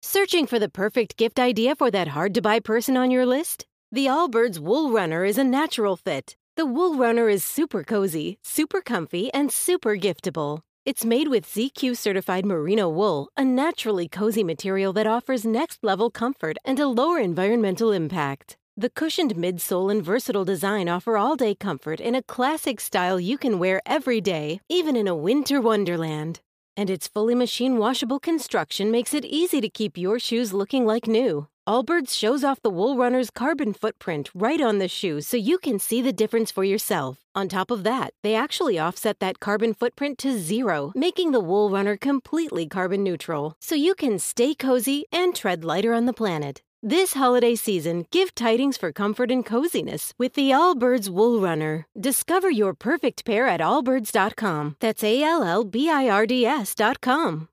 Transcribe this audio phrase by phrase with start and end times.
[0.00, 3.66] Searching for the perfect gift idea for that hard to buy person on your list?
[3.90, 6.36] The Allbirds Wool Runner is a natural fit.
[6.56, 10.60] The Wool Runner is super cozy, super comfy, and super giftable.
[10.84, 16.10] It's made with ZQ certified merino wool, a naturally cozy material that offers next level
[16.10, 18.56] comfort and a lower environmental impact.
[18.76, 23.36] The cushioned midsole and versatile design offer all day comfort in a classic style you
[23.36, 26.38] can wear every day, even in a winter wonderland.
[26.78, 31.08] And its fully machine washable construction makes it easy to keep your shoes looking like
[31.08, 31.48] new.
[31.66, 35.80] Allbirds shows off the Wool Runner's carbon footprint right on the shoe so you can
[35.80, 37.18] see the difference for yourself.
[37.34, 41.68] On top of that, they actually offset that carbon footprint to zero, making the Wool
[41.68, 43.56] Runner completely carbon neutral.
[43.58, 46.62] So you can stay cozy and tread lighter on the planet.
[46.82, 51.84] This holiday season, give tidings for comfort and coziness with the Allbirds Wool Runner.
[51.98, 54.76] Discover your perfect pair at allbirds.com.
[54.78, 57.48] That's A L L B I R D S.com.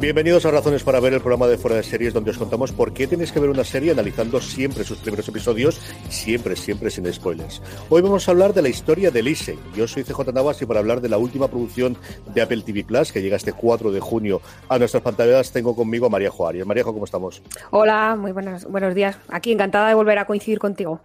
[0.00, 2.92] Bienvenidos a Razones para ver el programa de Fuera de Series donde os contamos por
[2.92, 7.60] qué tenéis que ver una serie analizando siempre sus primeros episodios siempre, siempre sin spoilers.
[7.90, 9.58] Hoy vamos a hablar de la historia de Lise.
[9.74, 11.96] Yo soy CJ Navas y para hablar de la última producción
[12.32, 16.06] de Apple TV Plus que llega este 4 de junio a nuestras pantallas tengo conmigo
[16.06, 16.64] a María Juárez.
[16.64, 17.42] María, ¿cómo estamos?
[17.72, 19.18] Hola, muy buenos, buenos días.
[19.28, 21.00] Aquí encantada de volver a coincidir contigo.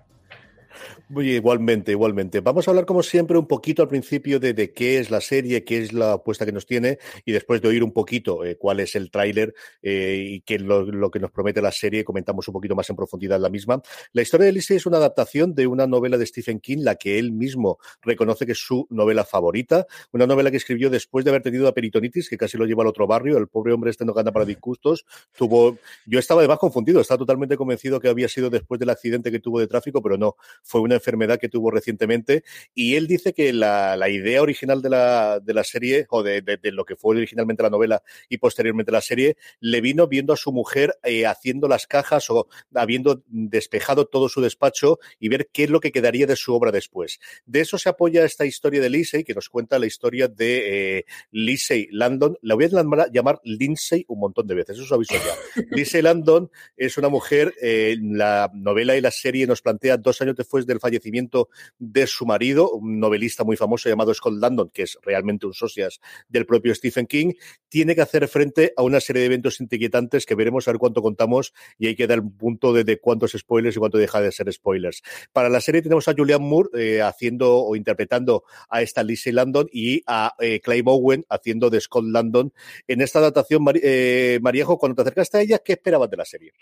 [1.10, 2.40] Igualmente, igualmente.
[2.42, 5.80] Vamos a hablar, como siempre, un poquito al principio de, qué es la serie, qué
[5.80, 8.96] es la apuesta que nos tiene, y después de oír un poquito eh, cuál es
[8.96, 12.76] el tráiler eh, y qué es lo, que nos promete la serie, comentamos un poquito
[12.76, 13.82] más en profundidad la misma.
[14.12, 17.20] La historia de Elise es una adaptación de una novela de Stephen King, la que
[17.20, 21.44] él mismo reconoce que es su novela favorita, una novela que escribió después de haber
[21.44, 23.38] tenido la peritonitis, que casi lo lleva al otro barrio.
[23.38, 25.06] El pobre hombre este no gana para disgustos.
[25.36, 29.40] Tuvo, yo estaba además confundido, estaba totalmente convencido que había sido después del accidente que
[29.40, 32.44] tuvo de tráfico, pero no, fue una enfermedad que tuvo recientemente.
[32.74, 36.86] Y él dice que la, idea original de la, de la serie, o de, lo
[36.86, 40.96] que fue originalmente la novela y posteriormente la serie, le vino viendo a su mujer
[41.04, 45.80] eh, haciendo las cajas o habiendo despejado todo su despacho y ver qué es lo
[45.80, 47.20] que quedaría de su obra después.
[47.46, 51.06] De eso se apoya esta historia de Lisey, que nos cuenta la historia de eh,
[51.32, 52.38] Lisey Landon.
[52.42, 55.64] La voy a llamar Lindsay un montón de veces, eso os aviso ya.
[55.72, 60.36] Lisey Landon es una mujer, eh, la novela y la serie nos plantea dos años
[60.54, 61.50] después del fallecimiento
[61.80, 66.00] de su marido, un novelista muy famoso llamado Scott Landon, que es realmente un socias
[66.30, 67.34] del propio Stephen King,
[67.70, 71.02] tiene que hacer frente a una serie de eventos inquietantes que veremos a ver cuánto
[71.02, 74.52] contamos y hay que dar un punto de, cuántos spoilers y cuánto deja de ser
[74.54, 75.02] spoilers.
[75.32, 79.68] Para la serie tenemos a Julian Moore eh, haciendo o interpretando a esta Lizzie Landon
[79.72, 82.54] y a eh, Clay Bowen haciendo de Scott Landon.
[82.88, 86.54] En esta adaptación, eh, Mariejo, cuando te acercaste a ella, ¿qué esperabas de la serie?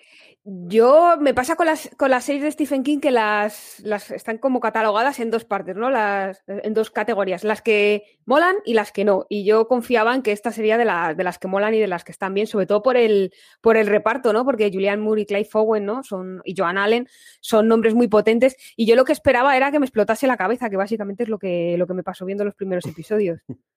[0.46, 4.38] Yo me pasa con las, con las series de Stephen King que las, las están
[4.38, 5.90] como catalogadas en dos partes, ¿no?
[5.90, 9.26] Las, en dos categorías, las que molan y las que no.
[9.30, 10.86] Y yo confiaba en que esta sería de,
[11.16, 13.78] de las que molan y de las que están bien, sobre todo por el, por
[13.78, 14.46] el reparto, ¿no?
[14.46, 16.04] Porque Julian Moore y Clay Fowen, ¿no?
[16.04, 17.08] Son, y Joan Allen
[17.40, 18.56] son nombres muy potentes.
[18.76, 21.40] Y yo lo que esperaba era que me explotase la cabeza, que básicamente es lo
[21.40, 23.40] que, lo que me pasó viendo los primeros episodios.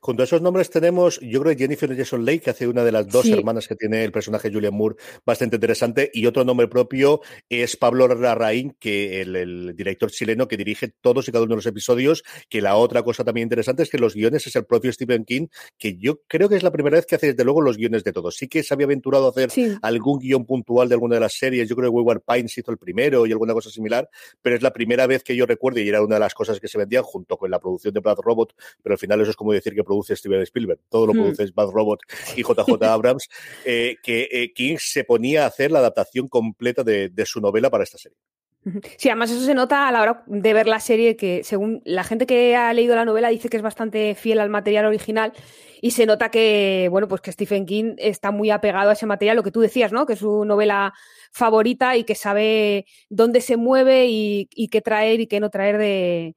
[0.00, 3.08] Junto a esos nombres tenemos, yo creo, Jennifer Jason Leigh, que hace una de las
[3.08, 7.76] dos hermanas que tiene el personaje Julian Moore, bastante interesante, y otro nombre propio es
[7.76, 11.66] Pablo Larraín, que el, el, director chileno que dirige todos y cada uno de los
[11.66, 15.24] episodios, que la otra cosa también interesante es que los guiones es el propio Stephen
[15.24, 15.46] King,
[15.78, 18.12] que yo creo que es la primera vez que hace desde luego los guiones de
[18.12, 18.36] todos.
[18.36, 19.50] Sí que se había aventurado a hacer
[19.82, 22.78] algún guion puntual de alguna de las series, yo creo que Wayward Pines hizo el
[22.78, 24.08] primero y alguna cosa similar,
[24.42, 26.68] pero es la primera vez que yo recuerdo, y era una de las cosas que
[26.68, 29.52] se vendían junto con la producción de Bad Robot, pero al final eso es como
[29.52, 31.16] decir que produce Steven Spielberg, todo lo hmm.
[31.16, 32.00] produce Bad Robot
[32.36, 33.28] y JJ Abrams,
[33.64, 37.70] eh, que eh, King se ponía a hacer la adaptación completa de, de su novela
[37.70, 38.18] para esta serie.
[38.98, 42.04] Sí, además eso se nota a la hora de ver la serie, que según la
[42.04, 45.32] gente que ha leído la novela dice que es bastante fiel al material original
[45.80, 49.36] y se nota que, bueno, pues que Stephen King está muy apegado a ese material,
[49.36, 50.06] lo que tú decías, ¿no?
[50.06, 50.94] Que es su novela
[51.32, 56.34] favorita y que sabe dónde se mueve y, qué traer y qué no traer de,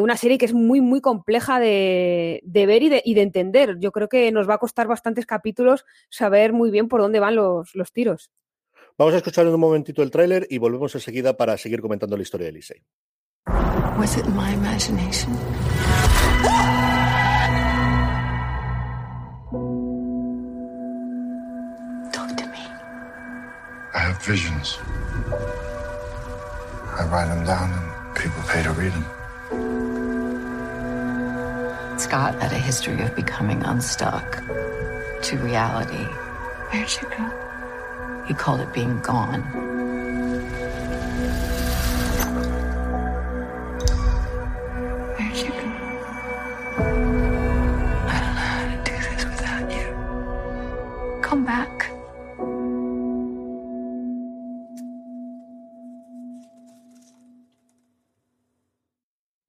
[0.00, 3.76] una serie que es muy, muy compleja de, ver y de, y de, entender.
[3.80, 7.34] Yo creo que nos va a costar bastantes capítulos saber muy bien por dónde van
[7.36, 8.30] los, los tiros.
[8.98, 12.22] Vamos a escuchar en un momentito el tráiler y volvemos enseguida para seguir comentando la
[12.24, 12.82] historia de Lisey.
[13.96, 15.32] Was it my imagination?
[22.12, 22.58] Talk to me.
[23.94, 24.80] I have visions.
[26.98, 29.04] I write them down and people pay to read them.
[32.00, 34.42] Scott had a history of becoming unstuck
[35.22, 36.04] to reality.
[36.72, 37.47] Where'd you go?
[38.28, 39.67] He called it being gone.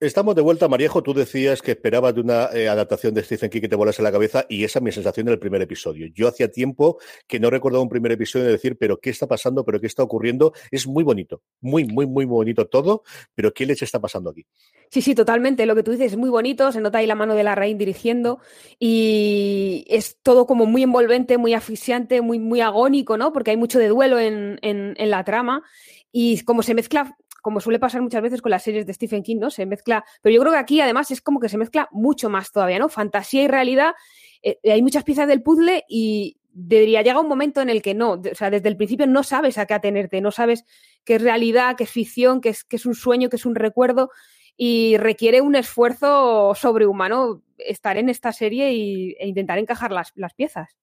[0.02, 1.04] Estamos de vuelta, Mariejo.
[1.04, 4.14] Tú decías que esperabas de una eh, adaptación de Stephen King que te volase la
[4.14, 6.08] cabeza y esa es mi sensación del primer episodio.
[6.16, 9.66] Yo hacía tiempo que no recordaba un primer episodio de decir, pero ¿qué está pasando?
[9.66, 10.54] ¿Pero qué está ocurriendo?
[10.72, 13.04] Es muy bonito, muy, muy, muy bonito todo,
[13.36, 14.46] pero ¿qué les está pasando aquí?
[14.90, 15.66] Sí, sí, totalmente.
[15.66, 17.78] Lo que tú dices es muy bonito, se nota ahí la mano de la raíz
[17.78, 18.40] dirigiendo
[18.80, 23.34] y es todo como muy envolvente, muy asfixiante, muy, muy agónico, ¿no?
[23.34, 25.62] Porque hay mucho de duelo en, en la trama
[26.10, 29.38] y como se mezcla como suele pasar muchas veces con las series de Stephen King,
[29.38, 29.50] ¿no?
[29.50, 32.52] Se mezcla, pero yo creo que aquí además es como que se mezcla mucho más
[32.52, 32.90] todavía, ¿no?
[32.90, 33.94] Fantasía y realidad.
[34.42, 38.12] Eh, hay muchas piezas del puzzle y debería llegar un momento en el que no,
[38.14, 40.66] o sea, desde el principio no sabes a qué atenerte, no sabes
[41.04, 44.10] qué es realidad, qué es ficción, qué es, es un sueño, qué es un recuerdo
[44.58, 50.34] y requiere un esfuerzo sobrehumano estar en esta serie y, e intentar encajar las, las
[50.34, 50.76] piezas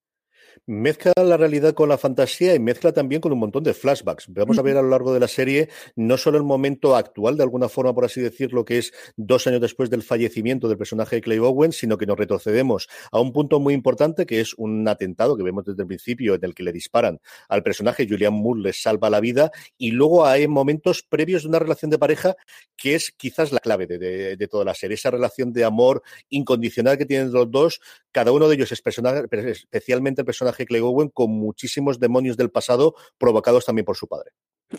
[0.66, 4.26] mezcla la realidad con la fantasía y mezcla también con un montón de flashbacks.
[4.28, 7.42] Vamos a ver a lo largo de la serie no solo el momento actual, de
[7.42, 11.22] alguna forma, por así decirlo, que es dos años después del fallecimiento del personaje de
[11.22, 15.36] Clay Owen, sino que nos retrocedemos a un punto muy importante que es un atentado
[15.36, 18.72] que vemos desde el principio en el que le disparan al personaje, Julian Moore le
[18.72, 19.50] salva la vida.
[19.76, 22.36] Y luego hay momentos previos de una relación de pareja
[22.76, 26.98] que es quizás la clave de, de toda la serie, esa relación de amor incondicional
[26.98, 27.80] que tienen los dos,
[28.12, 32.36] cada uno de ellos es personaje, especialmente el personaje personaje Clay Owen con muchísimos demonios
[32.36, 34.30] del pasado provocados también por su padre.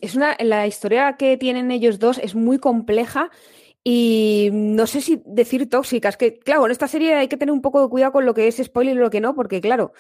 [0.02, 3.30] Es una, la historia que tienen ellos dos es muy compleja
[3.84, 7.62] y no sé si decir tóxicas, que claro, en esta serie hay que tener un
[7.62, 9.94] poco de cuidado con lo que es spoiler y lo que no, porque claro,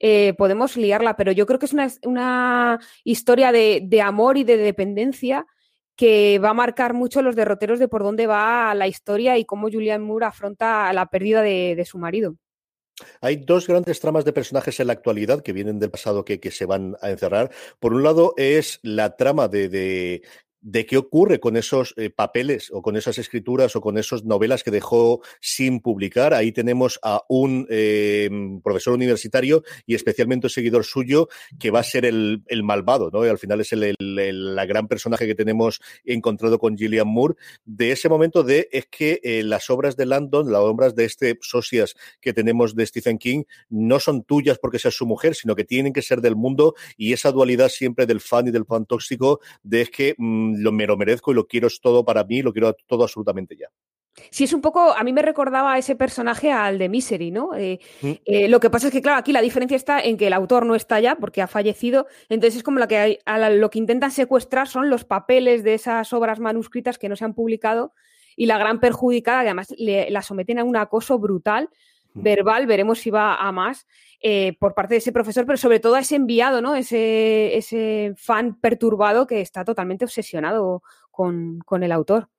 [0.00, 4.44] eh, podemos liarla, pero yo creo que es una, una historia de, de, amor y
[4.44, 5.46] de dependencia
[5.94, 9.68] que va a marcar mucho los derroteros de por dónde va la historia y cómo
[9.70, 12.36] Julian Moore afronta la pérdida de su marido.
[13.20, 16.66] Hay dos grandes tramas de personajes en la actualidad que vienen del pasado que, se
[16.66, 17.50] van a encerrar.
[17.80, 20.22] Por un lado es la trama de
[20.64, 24.64] de qué ocurre con esos eh, papeles o con esas escrituras o con esas novelas
[24.64, 26.32] que dejó sin publicar.
[26.32, 28.30] Ahí tenemos a un eh,
[28.64, 31.28] profesor universitario y especialmente un seguidor suyo
[31.60, 33.26] que va a ser el, el malvado, ¿no?
[33.26, 37.34] Y al final es el, el, la gran personaje que tenemos encontrado con Gillian Moore.
[37.66, 41.38] De ese momento de es que eh, las obras de Landon, las obras de este
[41.42, 45.64] socias que tenemos de Stephen King, no son tuyas porque seas su mujer, sino que
[45.64, 49.40] tienen que ser del mundo y esa dualidad siempre del fan y del fan tóxico
[49.62, 52.42] de es que mm, lo, me lo merezco y lo quiero es todo para mí,
[52.42, 53.68] lo quiero todo absolutamente ya.
[54.30, 57.54] Sí, es un poco, a mí me recordaba ese personaje al de Misery, ¿no?
[57.54, 60.32] Eh, eh, lo que pasa es que, claro, aquí la diferencia está en que el
[60.32, 63.18] autor no está ya porque ha fallecido, entonces es como la que hay,
[63.58, 67.34] lo que intentan secuestrar son los papeles de esas obras manuscritas que no se han
[67.34, 67.92] publicado
[68.36, 71.68] y la gran perjudicada, que además la someten a un acoso brutal,
[72.14, 73.86] verbal, veremos si va a más,
[74.26, 76.74] eh, por parte de ese profesor, pero sobre todo a ese enviado, ¿no?
[76.74, 82.30] Ese, ese fan perturbado que está totalmente obsesionado con, con el autor.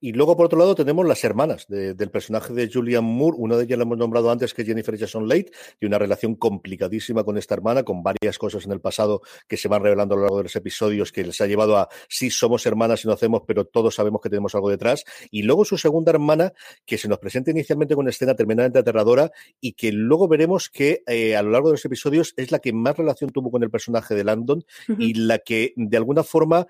[0.00, 3.36] Y luego, por otro lado, tenemos las hermanas del personaje de Julian Moore.
[3.38, 6.36] Una de ellas la hemos nombrado antes, que es Jennifer Jason Leigh, y una relación
[6.36, 10.18] complicadísima con esta hermana, con varias cosas en el pasado que se van revelando a
[10.18, 13.14] lo largo de los episodios, que les ha llevado a sí somos hermanas y no
[13.14, 15.04] hacemos, pero todos sabemos que tenemos algo detrás.
[15.30, 16.52] Y luego su segunda hermana,
[16.86, 21.02] que se nos presenta inicialmente con una escena tremendamente aterradora y que luego veremos que
[21.06, 23.70] eh, a lo largo de los episodios es la que más relación tuvo con el
[23.70, 24.64] personaje de Landon
[24.98, 26.66] y la que de alguna forma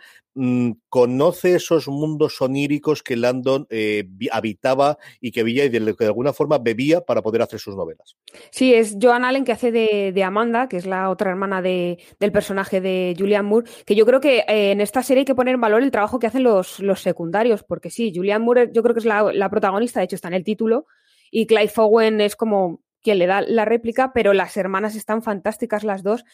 [0.89, 6.33] conoce esos mundos oníricos que Landon eh, habitaba y que veía y de, de alguna
[6.33, 8.17] forma bebía para poder hacer sus novelas.
[8.51, 12.33] Sí, es Joan Allen que hace de, Amanda, que es la otra hermana de, del
[12.33, 15.55] personaje de Julian Moore, que yo creo que eh, en esta serie hay que poner
[15.55, 18.95] en valor el trabajo que hacen los, los secundarios, porque sí, Julian Moore yo creo
[18.95, 20.87] que es la protagonista, de hecho está en el título,
[21.31, 25.85] y Clive Owen es como quien le da la réplica, pero las hermanas están fantásticas
[25.85, 26.25] las dos.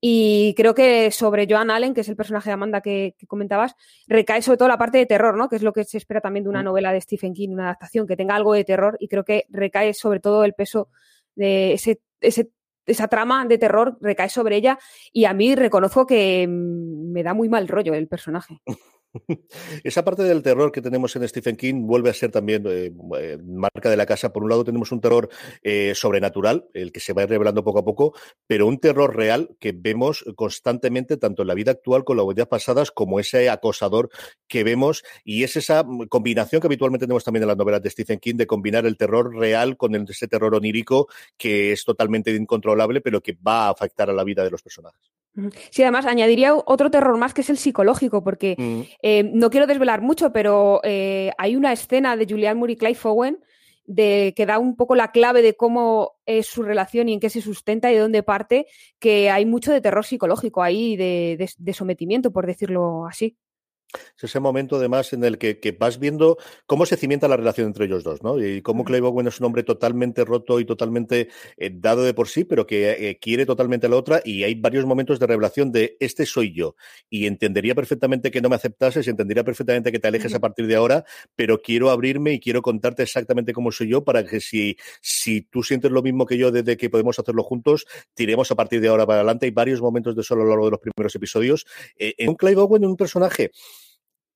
[0.00, 3.74] Y creo que sobre Joan Allen, que es el personaje de Amanda que, comentabas,
[4.06, 5.48] recae sobre todo la parte de terror, ¿no?
[5.48, 6.64] Que es lo que se espera también de una mm.
[6.64, 8.96] novela de Stephen King, una adaptación, que tenga algo de terror.
[8.98, 10.88] Y creo que recae sobre todo el peso
[11.34, 12.50] de ese, ese
[12.86, 14.78] esa trama de terror recae sobre ella.
[15.12, 18.60] Y a mí reconozco que me da muy mal rollo el personaje.
[19.84, 23.38] Esa parte del terror que tenemos en Stephen King vuelve a ser también eh, eh,
[23.44, 24.32] marca de la casa.
[24.32, 25.28] Por un lado tenemos un terror
[25.62, 28.14] eh, sobrenatural, el que se va revelando poco a poco,
[28.46, 32.46] pero un terror real que vemos constantemente tanto en la vida actual con las huellas
[32.46, 34.10] pasadas como ese acosador
[34.46, 38.18] que vemos y es esa combinación que habitualmente tenemos también en las novelas de Stephen
[38.20, 43.20] King de combinar el terror real con ese terror onírico que es totalmente incontrolable pero
[43.20, 45.19] que va a afectar a la vida de los personajes.
[45.70, 48.80] Sí, además añadiría otro terror más que es el psicológico, porque mm.
[49.02, 52.98] eh, no quiero desvelar mucho, pero eh, hay una escena de Julian Moore y Clive
[53.04, 53.38] Owen
[53.86, 57.30] de, que da un poco la clave de cómo es su relación y en qué
[57.30, 58.66] se sustenta y de dónde parte,
[58.98, 63.36] que hay mucho de terror psicológico ahí, de sometimiento, por decirlo así.
[64.16, 67.86] Es ese momento, además, en el que, vas viendo cómo se cimienta la relación entre
[67.86, 68.42] ellos dos, ¿no?
[68.42, 72.28] Y cómo Clay Bowen es un hombre totalmente roto y totalmente eh, dado de por
[72.28, 74.20] sí, pero que eh, quiere totalmente a la otra.
[74.24, 76.76] Y hay varios momentos de revelación de este soy yo.
[77.08, 80.76] Y entendería perfectamente que no me aceptases, entendería perfectamente que te alejes a partir de
[80.76, 81.04] ahora,
[81.34, 85.62] pero quiero abrirme y quiero contarte exactamente cómo soy yo para que si, si tú
[85.62, 89.06] sientes lo mismo que yo desde que podemos hacerlo juntos, tiremos a partir de ahora
[89.06, 89.46] para adelante.
[89.46, 91.66] Hay varios momentos de eso a lo largo de los primeros episodios.
[91.96, 93.50] Eh, en un Clay Bowen, un personaje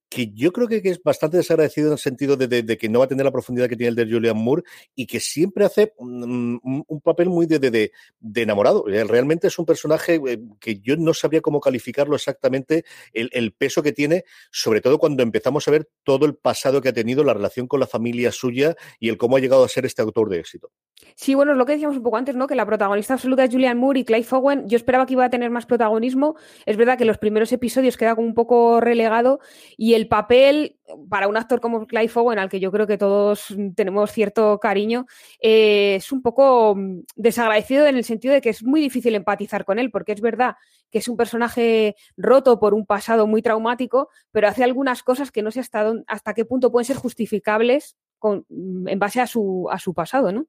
[0.09, 3.09] que yo creo que, es bastante desagradecido en el sentido de, que no va a
[3.09, 4.63] tener la profundidad que tiene el de Julian Moore
[4.95, 6.61] y que siempre hace un,
[7.03, 7.91] papel muy de,
[8.35, 8.89] enamorado.
[8.89, 13.83] Eh, realmente es un personaje eh, que yo no sabría cómo calificarlo exactamente, el, peso
[13.83, 17.35] que tiene, sobre todo cuando empezamos a ver todo el pasado que ha tenido, la
[17.35, 20.39] relación con la familia suya y el cómo ha llegado a ser este autor de
[20.39, 20.71] éxito.
[21.17, 22.47] Sí, bueno, es lo que decíamos un poco antes, ¿no?
[22.47, 24.69] Que la protagonista absoluta es Julian Moore y Clive Owen.
[24.69, 26.37] Yo esperaba que iba a tener más protagonismo.
[26.67, 29.41] Es verdad que los primeros episodios queda como un poco relegado
[29.77, 33.55] y el papel para un actor como Clive Owen, al que yo creo que todos
[33.75, 35.07] tenemos cierto cariño,
[35.41, 39.65] eh, es un poco mm, desagradecido en el sentido de que es muy difícil empatizar
[39.65, 40.57] con él, porque es verdad
[40.91, 45.43] que es un personaje roto por un pasado muy traumático, pero hace algunas cosas que
[45.43, 49.79] no sé hasta, hasta qué punto pueden ser justificables mm, en base a su, a
[49.79, 50.47] su pasado, ¿no?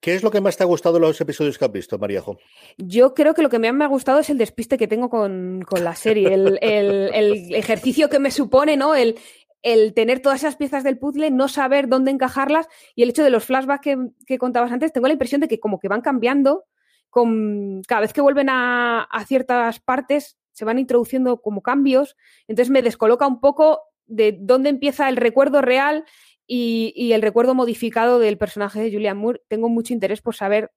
[0.00, 2.38] ¿Qué es lo que más te ha gustado de los episodios que has visto, Maríajo?
[2.76, 5.94] Yo creo que lo que me ha gustado es el despiste que tengo con, la
[5.96, 8.94] serie, el, ejercicio que me supone, ¿no?
[8.94, 9.18] El,
[9.62, 13.30] el tener todas esas piezas del puzzle, no saber dónde encajarlas y el hecho de
[13.30, 16.66] los flashbacks que, contabas antes, tengo la impresión de que como que van cambiando,
[17.10, 22.70] con, cada vez que vuelven a, a ciertas partes se van introduciendo como cambios, entonces
[22.70, 26.04] me descoloca un poco de dónde empieza el recuerdo real
[26.46, 29.42] y, el recuerdo modificado del personaje de Julian Moore.
[29.48, 30.72] Tengo mucho interés por saber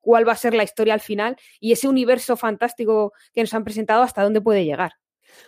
[0.00, 3.64] cuál va a ser la historia al final y ese universo fantástico que nos han
[3.64, 4.92] presentado hasta dónde puede llegar.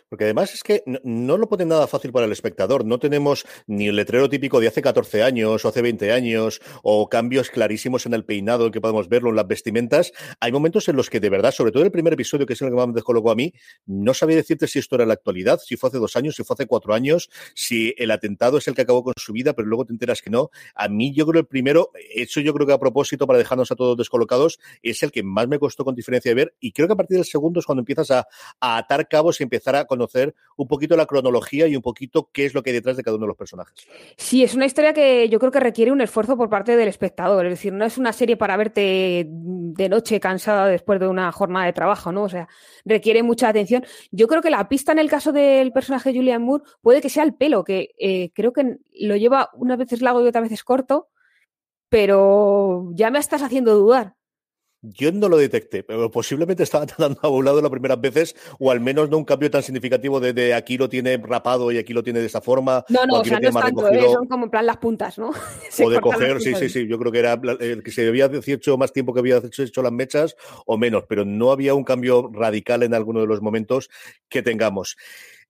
[0.08, 2.84] Porque además es que no, lo pone nada fácil para el espectador.
[2.84, 7.08] No tenemos ni el letrero típico de hace 14 años o hace 20 años o
[7.08, 10.12] cambios clarísimos en el peinado que podemos verlo en las vestimentas.
[10.40, 12.68] Hay momentos en los que de verdad, sobre todo el primer episodio, que es el
[12.70, 13.52] que más me descolocó a mí,
[13.86, 16.54] no sabía decirte si esto era la actualidad, si fue hace dos años, si fue
[16.54, 19.84] hace cuatro años, si el atentado es el que acabó con su vida, pero luego
[19.84, 20.50] te enteras que no.
[20.74, 23.76] A mí yo creo el primero, hecho yo creo que a propósito para dejarnos a
[23.76, 26.94] todos descolocados, es el que más me costó con diferencia de ver y creo que
[26.94, 28.28] a partir del segundo es cuando empiezas a,
[28.60, 32.46] a atar cabos y empezar a conocer un poquito la cronología y un poquito qué
[32.46, 33.86] es lo que hay detrás de cada uno de los personajes.
[34.16, 37.46] Sí, es una historia que yo creo que requiere un esfuerzo por parte del espectador.
[37.46, 41.66] Es decir, no es una serie para verte de noche cansada después de una jornada
[41.66, 42.24] de trabajo, ¿no?
[42.24, 42.48] O sea,
[42.84, 43.84] requiere mucha atención.
[44.10, 47.22] Yo creo que la pista en el caso del personaje Julian Moore puede que sea
[47.22, 51.08] el pelo, que eh, creo que lo lleva unas veces largo y otras veces corto,
[51.88, 54.17] pero ya me estás haciendo dudar.
[54.94, 59.10] Yo no lo detecté, pero posiblemente estaba tan abulado las primeras veces, o al menos
[59.10, 62.26] no un cambio tan significativo de, aquí lo tiene rapado y aquí lo tiene de
[62.26, 62.84] esa forma.
[62.88, 64.02] No, no, o, sea, no es tanto, ¿eh?
[64.12, 65.30] son como en plan las puntas, ¿no?
[65.82, 68.56] o de coger, sí, sí, sí, yo creo que era el que se debía decir
[68.56, 72.30] hecho más tiempo que había hecho las mechas o menos, pero no había un cambio
[72.32, 73.90] radical en alguno de los momentos
[74.28, 74.96] que tengamos.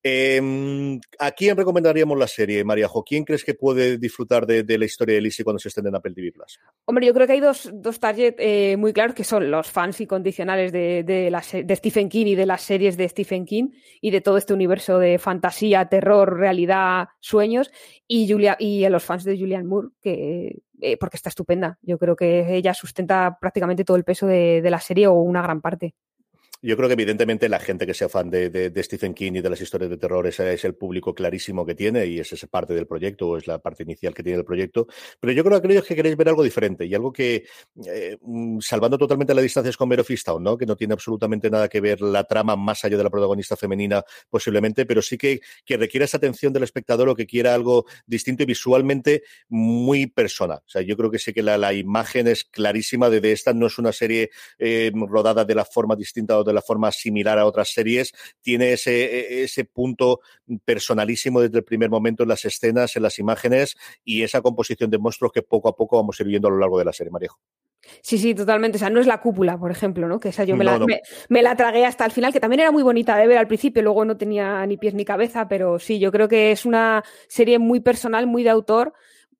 [0.02, 3.02] Eh, ¿A quién recomendaríamos la serie, Mariajo?
[3.02, 6.14] ¿Quién crees que puede disfrutar de, la historia de Lizzie cuando se estén en Apple
[6.14, 6.60] TV Plus?
[6.84, 10.00] Hombre, yo creo que hay dos, dos targets eh, muy claros que son los fans
[10.00, 14.36] incondicionales de, de, Stephen King y de las series de Stephen King y de todo
[14.36, 17.70] este universo de fantasía, terror, realidad, sueños
[18.06, 21.78] y, Julia, y a los fans de Julianne Moore, que, eh, porque está estupenda.
[21.82, 25.60] Yo creo que ella sustenta prácticamente todo el peso de la serie o una gran
[25.60, 25.94] parte.
[26.60, 29.60] Yo creo que evidentemente la gente que sea fan de, Stephen King y de las
[29.60, 33.28] historias de terror es el público clarísimo que tiene y es esa parte del proyecto
[33.28, 34.88] o es la parte inicial que tiene el proyecto.
[35.20, 37.44] Pero yo creo que aquellos que queréis ver algo diferente y algo que,
[37.86, 40.58] eh, mm, salvando totalmente las distancias con Mero Fistown, ¿no?
[40.58, 44.02] que no tiene absolutamente nada que ver la trama más allá de la protagonista femenina
[44.28, 48.42] posiblemente, pero sí que, que requiere esa atención del espectador o que quiera algo distinto
[48.42, 50.58] y visualmente muy personal.
[50.58, 53.66] O sea, yo creo que sí que la, imagen es clarísima de, de, esta, no
[53.66, 57.46] es una serie eh, rodada de la forma distinta o de la forma similar a
[57.46, 60.20] otras series, tiene ese, ese punto
[60.64, 64.98] personalísimo desde el primer momento en las escenas, en las imágenes y esa composición de
[64.98, 67.10] monstruos que poco a poco vamos a ir viendo a lo largo de la serie,
[67.10, 67.38] Marejo.
[68.02, 68.76] Sí, sí, totalmente.
[68.76, 70.20] O sea, no es la cúpula, por ejemplo, ¿no?
[70.20, 70.78] Que esa yo me, la,
[71.28, 73.82] Me, la tragué hasta el final, que también era muy bonita de ver al principio,
[73.82, 77.58] luego no tenía ni pies ni cabeza, pero sí, yo creo que es una serie
[77.58, 78.92] muy personal, muy de autor,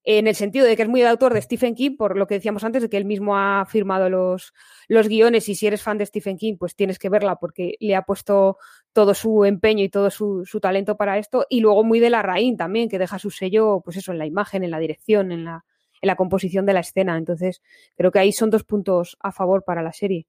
[0.05, 2.35] en el sentido de que es muy de autor de Stephen King, por lo que
[2.35, 4.55] decíamos antes, de que él mismo ha firmado los,
[4.89, 7.95] los guiones y si eres fan de Stephen King, pues tienes que verla porque le
[7.95, 8.59] ha puesto
[8.93, 11.47] todo su empeño y todo su, talento para esto.
[11.49, 14.27] Y luego muy de la raíz también, que deja su sello, pues eso, en la
[14.27, 15.65] imagen, en la dirección, en la,
[16.01, 17.17] en la composición de la escena.
[17.17, 17.63] Entonces,
[17.97, 20.27] creo que ahí son dos puntos a favor para la serie.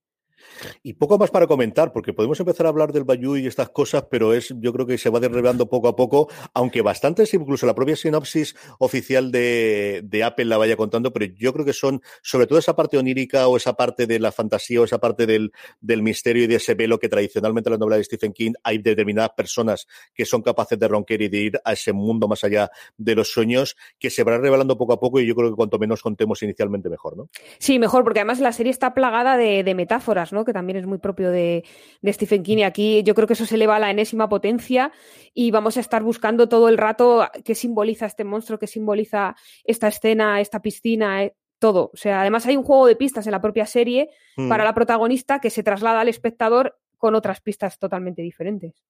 [0.83, 4.05] Y poco más para comentar, porque podemos empezar a hablar del Bayou y estas cosas,
[4.09, 7.75] pero es, yo creo que se va derribando poco a poco, aunque bastantes, incluso la
[7.75, 12.59] propia sinopsis oficial de, Apple la vaya contando, pero yo creo que son, sobre todo
[12.59, 16.43] esa parte onírica o esa parte de la fantasía o esa parte del, del misterio
[16.43, 19.87] y de ese velo que tradicionalmente en la novela de Stephen King hay determinadas personas
[20.13, 23.31] que son capaces de ronquer y de ir a ese mundo más allá de los
[23.31, 26.43] sueños, que se va revelando poco a poco y yo creo que cuanto menos contemos
[26.43, 27.29] inicialmente mejor, ¿no?
[27.59, 31.31] Sí, mejor, porque además la serie está plagada de metáforas que también es muy propio
[31.31, 31.63] de,
[32.05, 32.57] Stephen King.
[32.57, 34.91] Y aquí yo creo que eso se eleva a la enésima potencia
[35.33, 39.87] y vamos a estar buscando todo el rato qué simboliza este monstruo, qué simboliza esta
[39.87, 41.91] escena, esta piscina, eh, todo.
[41.93, 44.47] O sea, además hay un juego de pistas en la propia serie mm.
[44.47, 48.83] para la protagonista que se traslada al espectador con otras pistas totalmente diferentes.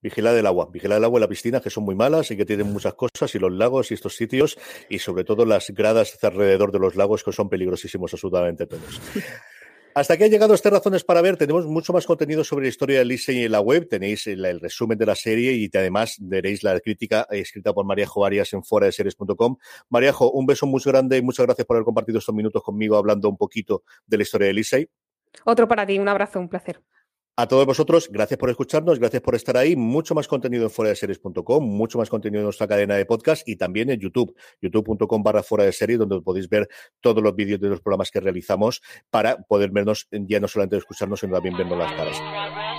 [0.00, 2.44] Vigila el agua, vigila el agua y la piscina, que son muy malas y que
[2.44, 4.58] tienen muchas cosas, y los lagos y estos sitios,
[4.88, 9.00] y sobre todo las gradas alrededor de los lagos, que son peligrosísimos absolutamente todos.
[9.94, 11.36] Hasta aquí ha llegado estas razones para ver.
[11.36, 13.88] Tenemos mucho más contenido sobre la historia de Lise en la web.
[13.88, 18.52] Tenéis el, resumen de la serie y además veréis la crítica escrita por Mariajo Arias
[18.54, 19.56] en fuera de series.com.
[19.90, 23.28] Mariajo, un beso muy grande y muchas gracias por haber compartido estos minutos conmigo hablando
[23.28, 24.90] un poquito de la historia de Lise.
[25.44, 26.82] Otro para ti, un abrazo, un placer.
[27.36, 29.74] A todos vosotros, gracias por escucharnos, gracias por estar ahí.
[29.74, 33.48] Mucho más contenido en fuera de series.com, mucho más contenido en nuestra cadena de podcast
[33.48, 36.68] y también en YouTube, youtube.com barra fuera de series, donde podéis ver
[37.00, 41.18] todos los vídeos de los programas que realizamos para poder vernos, ya no solamente escucharnos,
[41.18, 42.73] sino también vernos las caras.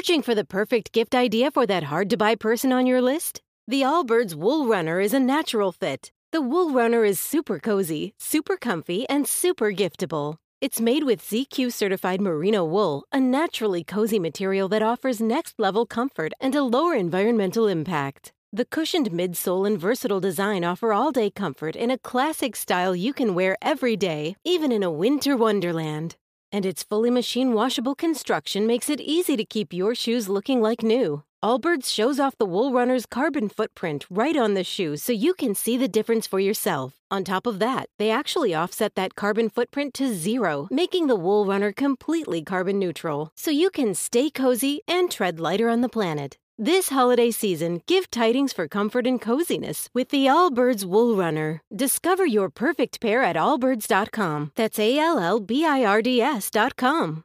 [0.00, 3.42] Searching for the perfect gift idea for that hard to buy person on your list?
[3.68, 6.10] The Allbirds Wool Runner is a natural fit.
[6.32, 10.36] The Wool Runner is super cozy, super comfy, and super giftable.
[10.62, 15.84] It's made with ZQ certified merino wool, a naturally cozy material that offers next level
[15.84, 18.32] comfort and a lower environmental impact.
[18.54, 23.12] The cushioned midsole and versatile design offer all day comfort in a classic style you
[23.12, 26.16] can wear every day, even in a winter wonderland.
[26.52, 30.82] And its fully machine washable construction makes it easy to keep your shoes looking like
[30.82, 31.22] new.
[31.42, 35.54] Allbirds shows off the Wool Runner's carbon footprint right on the shoe so you can
[35.54, 36.96] see the difference for yourself.
[37.10, 41.46] On top of that, they actually offset that carbon footprint to zero, making the Wool
[41.46, 43.32] Runner completely carbon neutral.
[43.36, 46.36] So you can stay cozy and tread lighter on the planet.
[46.62, 51.62] This holiday season, give tidings for comfort and coziness with the Allbirds Wool Runner.
[51.74, 54.52] Discover your perfect pair at allbirds.com.
[54.56, 57.24] That's A L L B I R D S.com.